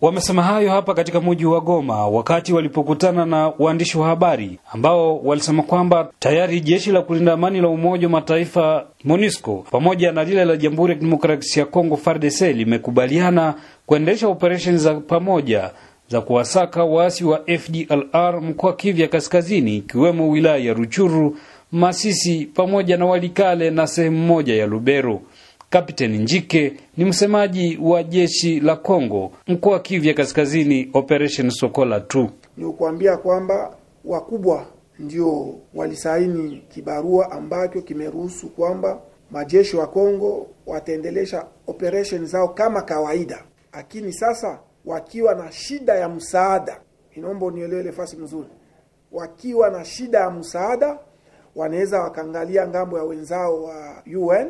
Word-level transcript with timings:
Wamesema 0.00 0.42
hayo 0.42 0.70
hapa 0.70 0.94
katika 0.94 1.20
mji 1.20 1.46
wa 1.46 1.60
Goma 1.60 2.06
wakati 2.08 2.52
walipokutana 2.52 3.26
na 3.26 3.52
waandishi 3.58 3.98
wa 3.98 4.06
habari 4.06 4.58
ambao 4.72 5.18
walisema 5.18 5.62
kwamba 5.62 6.10
tayari 6.18 6.60
jeshi 6.60 6.92
la 6.92 7.02
kulinda 7.02 7.32
amani 7.32 7.60
la 7.60 7.68
Umoja 7.68 8.06
wa 8.06 8.10
Mataifa 8.10 8.86
MONUSCO 9.04 9.66
pamoja 9.70 10.12
na 10.12 10.24
lile 10.24 10.44
la 10.44 10.56
Jamhuri 10.56 10.92
ya 10.92 10.98
Kidemokrasia 10.98 11.60
ya 11.62 11.66
Kongo 11.66 11.96
FARDC 11.96 12.40
limekubaliana 12.40 13.54
kuendesha 13.86 14.28
operesheni 14.28 14.78
za 14.78 14.94
pamoja 14.94 15.70
za 16.08 16.20
kuwasaka 16.20 16.84
waasi 16.84 17.24
wa 17.24 17.40
FDLR 17.58 18.40
mkoa 18.42 18.72
Kivu 18.72 19.08
Kaskazini, 19.08 19.76
ikiwemo 19.76 20.30
wilaya 20.30 20.56
ya 20.56 20.74
Ruchuru, 20.74 21.36
Masisi 21.72 22.46
pamoja 22.54 22.96
na 22.96 23.06
Walikale 23.06 23.70
na 23.70 23.86
sehemu 23.86 24.18
moja 24.26 24.54
ya 24.54 24.66
Lubero. 24.66 25.20
Kapteni 25.70 26.18
Njike 26.18 26.76
ni 26.96 27.04
msemaji 27.04 27.78
wa 27.82 28.02
jeshi 28.02 28.60
la 28.60 28.76
Kongo 28.76 29.32
mkoa 29.46 29.72
wa 29.72 29.80
Kivu 29.80 30.14
Kaskazini, 30.14 30.90
Operation 30.94 31.50
Sokola 31.50 31.98
2. 31.98 32.28
Ni 32.56 32.72
kuambia 32.72 33.16
kwamba 33.16 33.76
wakubwa 34.04 34.66
ndio 34.98 35.54
walisaini 35.74 36.62
kibarua 36.68 37.30
ambacho 37.32 37.82
kimeruhusu 37.82 38.48
kwamba 38.48 39.00
majeshi 39.30 39.76
wa 39.76 39.86
Kongo 39.86 40.46
wataendelesha 40.66 41.46
operation 41.66 42.26
zao 42.26 42.48
kama 42.48 42.82
kawaida, 42.82 43.44
lakini 43.72 44.12
sasa 44.12 44.58
wakiwa 44.84 45.34
na 45.34 45.52
shida 45.52 45.94
ya 45.94 46.08
msaada, 46.08 46.80
inaomba 47.16 47.46
unielewe 47.46 47.80
ile 47.80 47.92
fasi 47.92 48.16
mzuri, 48.16 48.48
wakiwa 49.12 49.70
na 49.70 49.84
shida 49.84 50.18
ya 50.20 50.30
msaada 50.30 50.98
wanaweza 51.56 52.00
wakaangalia 52.00 52.68
ng'ambo 52.68 52.98
ya 52.98 53.04
wenzao 53.04 53.62
wa 53.64 54.02
UN 54.18 54.48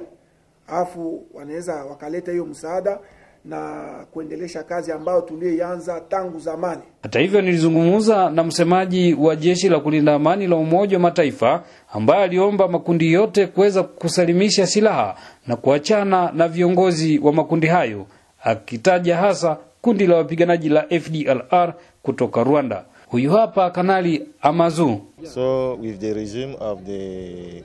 alafu 0.68 1.27
wanaweza 1.34 1.84
wakaleta 1.84 2.32
hiyo 2.32 2.45
msaada 2.46 2.98
na 3.45 3.84
kuendelesha 4.10 4.62
kazi 4.62 4.92
ambayo 4.92 5.20
tuliyoianza 5.20 6.00
tangu 6.00 6.38
zamani. 6.38 6.82
Hata 7.02 7.20
hivyo, 7.20 7.41
nilizungumza 7.41 8.30
na 8.30 8.44
msemaji 8.44 9.14
wa 9.14 9.36
jeshi 9.36 9.69
la 9.69 9.80
kulinda 9.80 10.14
amani 10.14 10.47
la 10.47 10.56
Umoja 10.56 10.97
wa 10.97 11.02
Mataifa 11.02 11.62
ambaye 11.92 12.22
aliomba 12.25 12.69
makundi 12.69 13.12
yote 13.12 13.47
kuweza 13.47 13.83
kusalimisha 13.83 14.66
silaha 14.66 15.16
na 15.47 15.56
kuachana 15.56 16.33
na 16.33 16.48
viongozi 16.48 17.19
wa 17.19 17.32
makundi 17.32 17.66
hayo, 17.66 18.06
akitaja 18.44 19.16
hasa 19.16 19.56
kundi 19.82 20.06
la 20.06 20.16
wapiganaji 20.16 20.69
la 20.69 20.82
FDLR 21.00 21.75
kutoka 22.03 22.44
Rwanda. 22.44 22.84
Huyu 23.06 23.30
hapa 23.30 23.70
Kanali 23.70 24.27
Amazu. 24.41 25.00
So 25.34 25.75
with 25.75 26.00
the 26.00 26.14
regime 26.14 26.56
of 26.60 26.82
the 26.86 27.62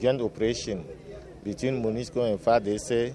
joint 0.00 0.20
operation 0.20 0.78
between 1.48 1.82
MONUSCO 1.82 2.30
and 2.30 2.38
FARDC, 2.38 3.14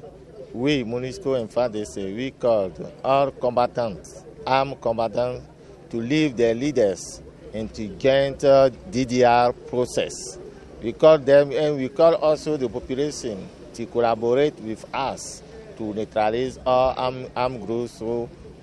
we, 0.53 0.83
MONUSCO 0.83 1.39
and 1.39 1.47
FARDC, 1.51 2.15
we 2.15 2.31
called 2.31 2.91
all 3.03 3.29
combatants, 3.29 4.23
armed 4.47 4.81
combatants, 4.81 5.45
to 5.91 5.97
leave 5.97 6.35
their 6.35 6.55
leaders 6.55 7.21
and 7.53 7.71
to 7.75 7.87
join 7.89 8.33
the 8.39 8.73
DDR 8.89 9.53
process. 9.67 10.39
We 10.81 10.93
call 10.93 11.19
them 11.19 11.51
and 11.51 11.77
we 11.77 11.89
call 11.89 12.15
also 12.15 12.57
the 12.57 12.67
population 12.67 13.47
to 13.75 13.85
collaborate 13.85 14.59
with 14.61 14.83
us 14.91 15.43
to 15.77 15.93
neutralize 15.93 16.57
all 16.65 16.95
armed, 16.97 17.29
armed 17.35 17.61
groups 17.67 18.01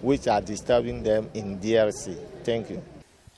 which 0.03 0.27
are 0.27 0.41
disturbing 0.41 1.05
them 1.05 1.31
in 1.35 1.59
DRC. 1.61 2.17
Thank 2.43 2.71
you. 2.71 2.83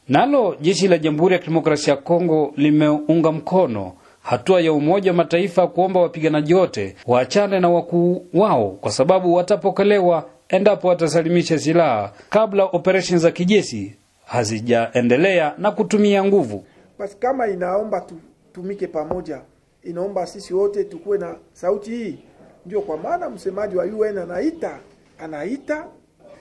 Nalo 0.08 0.56
jeshi 0.60 0.88
la 0.88 0.97
Jamhuri 0.98 1.33
ya 1.34 1.38
Kidemokrasia 1.38 1.94
ya 1.94 2.00
Kongo 2.00 2.53
limeunga 2.56 3.33
mkono 3.33 3.92
hatua 4.23 4.61
ya 4.61 4.73
Umoja 4.73 5.11
wa 5.11 5.17
Mataifa 5.17 5.67
kuomba 5.67 6.01
wapiganaji 6.01 6.55
wote 6.55 6.97
waachane 7.06 7.61
na 7.61 7.69
wakuu 7.70 8.27
wao 8.34 8.70
kwa 8.70 8.91
sababu 8.91 9.34
watapokelewa 9.34 10.25
endapo 10.48 10.89
watasalimisha 10.89 11.59
silaha 11.59 12.12
kabla 12.31 12.65
operesheni 12.65 13.19
za 13.20 13.31
kijeshi 13.31 13.97
hazijaendelea 14.25 15.55
na 15.59 15.70
kutumia 15.70 16.25
nguvu. 16.25 16.65
Basi 16.98 17.17
kama 17.17 17.47
inaomba 17.47 18.00
tutumike 18.00 18.87
pamoja, 18.87 19.41
inaomba 19.82 20.27
sisi 20.27 20.55
wote 20.55 20.84
tukuwe 20.84 21.19
na 21.19 21.34
sauti 21.53 21.91
hii. 21.91 22.19
Ndio 22.66 22.81
kwa 22.81 22.97
maana 22.97 23.31
msemaji 23.31 23.77
wa 23.77 23.84
UN 23.84 24.19
anaita 24.19 24.78
anaita 25.19 25.87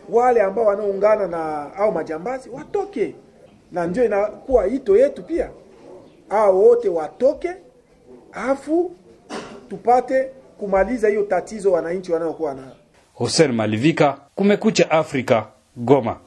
wale 0.09 0.41
ambao 0.41 0.65
wanaoungana 0.65 1.27
na 1.27 1.73
au 1.75 1.91
majambazi 1.91 2.49
watoke, 2.49 3.15
na 3.71 3.87
ndio 3.87 4.05
inakuwa 4.05 4.67
ito 4.67 4.97
yetu 4.97 5.23
pia, 5.23 5.49
hao 6.29 6.59
wote 6.59 6.89
watoke 6.89 7.49
afu 8.33 8.91
tupate 9.69 10.29
kumaliza 10.57 11.07
hiyo 11.07 11.23
tatizo 11.23 11.71
wananchi 11.71 12.11
wanayokuwa 12.11 12.53
nayo. 12.53 12.71
Hussein 13.13 13.51
Malivika, 13.51 14.17
Kumekucha 14.35 14.91
Afrika, 14.91 15.47
Goma. 15.75 16.17